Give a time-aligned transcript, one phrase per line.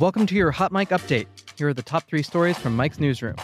[0.00, 1.26] Welcome to your Hot Mic Update.
[1.58, 3.36] Here are the top three stories from Mike's newsroom.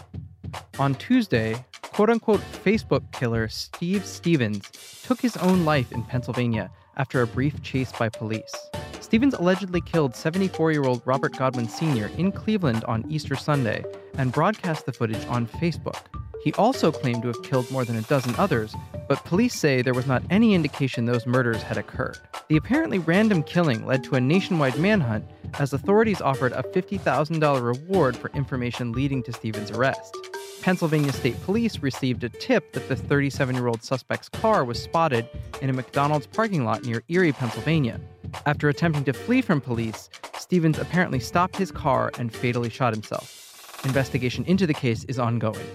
[0.78, 4.70] On Tuesday, quote unquote Facebook killer Steve Stephens
[5.04, 8.54] took his own life in Pennsylvania after a brief chase by police.
[9.00, 12.10] Stephens allegedly killed 74 year old Robert Godwin Sr.
[12.16, 13.84] in Cleveland on Easter Sunday
[14.14, 16.04] and broadcast the footage on Facebook.
[16.42, 18.74] He also claimed to have killed more than a dozen others,
[19.08, 22.18] but police say there was not any indication those murders had occurred.
[22.48, 25.26] The apparently random killing led to a nationwide manhunt
[25.58, 30.16] as authorities offered a $50,000 reward for information leading to Stephens' arrest.
[30.62, 35.28] Pennsylvania State Police received a tip that the 37 year old suspect's car was spotted
[35.62, 38.00] in a McDonald's parking lot near Erie, Pennsylvania.
[38.46, 43.84] After attempting to flee from police, Stephens apparently stopped his car and fatally shot himself.
[43.84, 45.66] Investigation into the case is ongoing.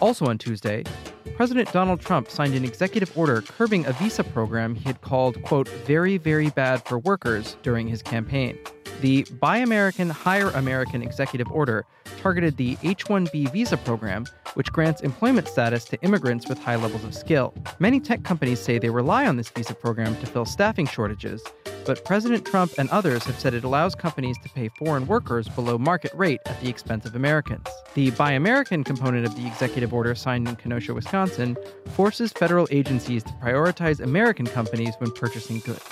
[0.00, 0.84] Also on Tuesday,
[1.34, 5.68] President Donald Trump signed an executive order curbing a visa program he had called, quote,
[5.68, 8.58] very, very bad for workers during his campaign.
[9.00, 11.84] The Buy American, Hire American executive order
[12.20, 17.04] targeted the H 1B visa program, which grants employment status to immigrants with high levels
[17.04, 17.54] of skill.
[17.78, 21.44] Many tech companies say they rely on this visa program to fill staffing shortages,
[21.86, 25.78] but President Trump and others have said it allows companies to pay foreign workers below
[25.78, 27.68] market rate at the expense of Americans.
[27.94, 31.56] The Buy American component of the executive order signed in Kenosha, Wisconsin,
[31.86, 35.84] forces federal agencies to prioritize American companies when purchasing goods.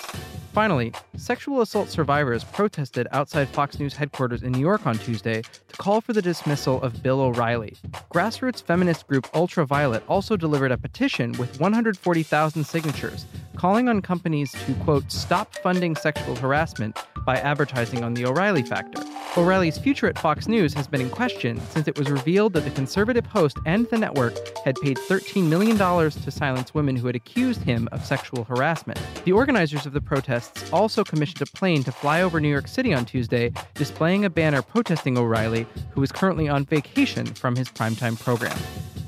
[0.56, 5.76] Finally, sexual assault survivors protested outside Fox News headquarters in New York on Tuesday to
[5.76, 7.76] call for the dismissal of Bill O'Reilly.
[8.10, 14.72] Grassroots feminist group Ultraviolet also delivered a petition with 140,000 signatures calling on companies to,
[14.76, 19.05] quote, stop funding sexual harassment by advertising on the O'Reilly factor.
[19.38, 22.70] O'Reilly's future at Fox News has been in question since it was revealed that the
[22.70, 24.32] conservative host and the network
[24.64, 28.98] had paid $13 million to silence women who had accused him of sexual harassment.
[29.26, 32.94] The organizers of the protests also commissioned a plane to fly over New York City
[32.94, 38.18] on Tuesday, displaying a banner protesting O'Reilly, who is currently on vacation from his primetime
[38.18, 38.56] program.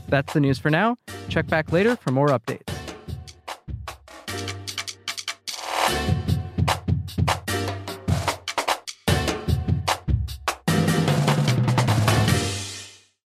[0.08, 0.96] That's the news for now.
[1.30, 2.77] Check back later for more updates.